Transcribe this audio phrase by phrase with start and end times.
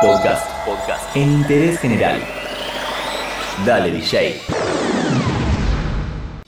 [0.00, 0.48] Podcast.
[0.64, 1.14] Podcast.
[1.14, 2.22] En interés general.
[3.66, 4.40] Dale, DJ.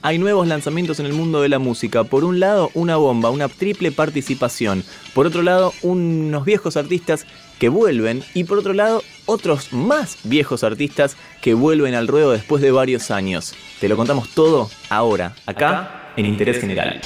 [0.00, 2.02] Hay nuevos lanzamientos en el mundo de la música.
[2.04, 4.84] Por un lado, una bomba, una triple participación.
[5.14, 7.26] Por otro lado, unos viejos artistas
[7.58, 8.24] que vuelven.
[8.32, 13.10] Y por otro lado, otros más viejos artistas que vuelven al ruedo después de varios
[13.10, 13.54] años.
[13.80, 17.02] Te lo contamos todo ahora, acá, en Interés General.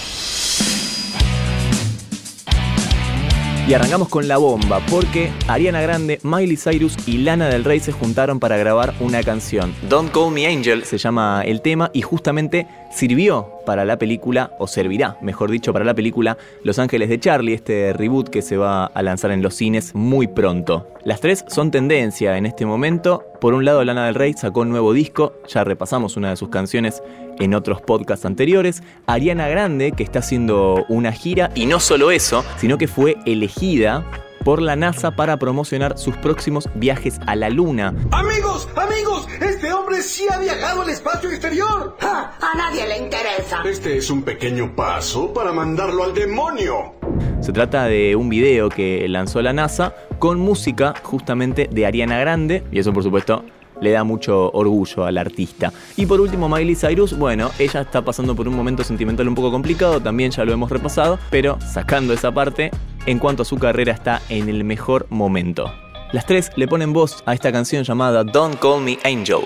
[3.69, 7.91] Y arrancamos con la bomba, porque Ariana Grande, Miley Cyrus y Lana del Rey se
[7.91, 9.75] juntaron para grabar una canción.
[9.89, 14.67] Don't Call Me Angel se llama el tema y justamente sirvió para la película, o
[14.67, 18.87] servirá, mejor dicho, para la película Los Ángeles de Charlie, este reboot que se va
[18.87, 20.89] a lanzar en los cines muy pronto.
[21.05, 23.25] Las tres son tendencia en este momento.
[23.41, 26.49] Por un lado, Lana del Rey sacó un nuevo disco, ya repasamos una de sus
[26.49, 27.03] canciones
[27.39, 28.83] en otros podcasts anteriores.
[29.07, 34.05] Ariana Grande, que está haciendo una gira, y no solo eso, sino que fue elegida
[34.47, 37.93] por la NASA para promocionar sus próximos viajes a la Luna.
[38.13, 41.97] Amigos, amigos, este hombre sí ha viajado al espacio exterior.
[42.03, 43.63] a nadie le interesa.
[43.65, 46.93] Este es un pequeño paso para mandarlo al demonio.
[47.41, 52.65] Se trata de un video que lanzó la NASA con música justamente de Ariana Grande,
[52.71, 53.47] y eso por supuesto
[53.81, 55.73] le da mucho orgullo al artista.
[55.97, 59.51] Y por último, Miley Cyrus, bueno, ella está pasando por un momento sentimental un poco
[59.51, 62.71] complicado, también ya lo hemos repasado, pero sacando esa parte,
[63.07, 65.73] en cuanto a su carrera está en el mejor momento.
[66.13, 69.41] Las tres le ponen voz a esta canción llamada Don't Call Me Angel.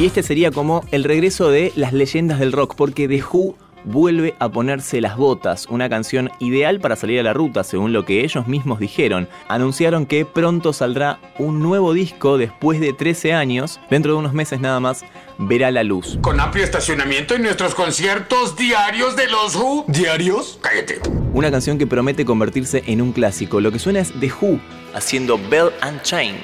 [0.00, 3.56] Y este sería como el regreso de las leyendas del rock, porque The Who
[3.88, 8.04] vuelve a ponerse las botas, una canción ideal para salir a la ruta, según lo
[8.04, 9.28] que ellos mismos dijeron.
[9.48, 14.60] Anunciaron que pronto saldrá un nuevo disco después de 13 años, dentro de unos meses
[14.60, 15.04] nada más,
[15.38, 16.18] verá la luz.
[16.20, 19.86] Con amplio estacionamiento en nuestros conciertos diarios de los Who.
[19.88, 20.58] ¿Diarios?
[20.62, 21.00] Cállate.
[21.32, 23.60] Una canción que promete convertirse en un clásico.
[23.60, 24.58] Lo que suena es The Who
[24.94, 26.36] haciendo Bell and Chain.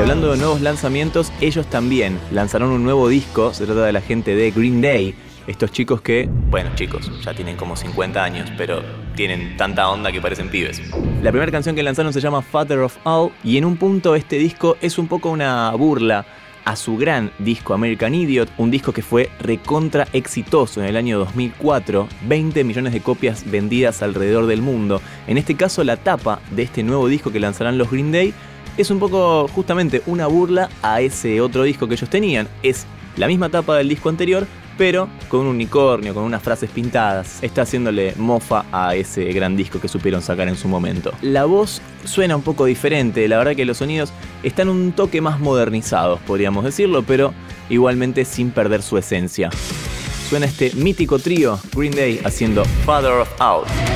[0.00, 3.52] Y hablando de nuevos lanzamientos, ellos también lanzaron un nuevo disco.
[3.52, 5.14] Se trata de la gente de Green Day.
[5.46, 8.82] Estos chicos que, bueno chicos, ya tienen como 50 años, pero
[9.14, 10.80] tienen tanta onda que parecen pibes.
[11.22, 14.36] La primera canción que lanzaron se llama Father of All y en un punto este
[14.36, 16.24] disco es un poco una burla
[16.64, 21.18] a su gran disco American Idiot, un disco que fue recontra exitoso en el año
[21.18, 25.02] 2004, 20 millones de copias vendidas alrededor del mundo.
[25.26, 28.32] En este caso la tapa de este nuevo disco que lanzarán los Green Day
[28.76, 32.48] es un poco justamente una burla a ese otro disco que ellos tenían.
[32.62, 32.86] Es
[33.16, 34.46] la misma tapa del disco anterior,
[34.78, 37.42] pero con un unicornio, con unas frases pintadas.
[37.42, 41.12] Está haciéndole mofa a ese gran disco que supieron sacar en su momento.
[41.20, 45.38] La voz suena un poco diferente, la verdad que los sonidos están un toque más
[45.38, 47.34] modernizados, podríamos decirlo, pero
[47.68, 49.50] igualmente sin perder su esencia.
[50.30, 53.89] Suena este mítico trío, Green Day, haciendo Father of Out.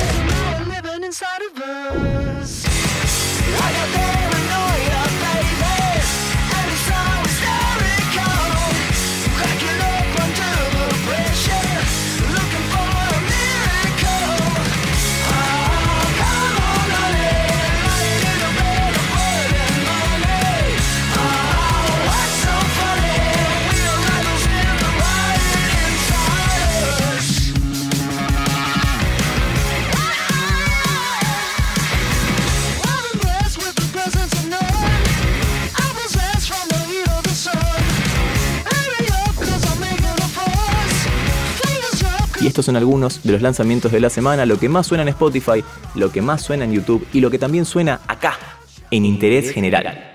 [42.55, 45.61] Estos son algunos de los lanzamientos de la semana, lo que más suena en Spotify,
[45.93, 48.39] lo que más suena en YouTube y lo que también suena acá,
[48.91, 50.14] en Interés General.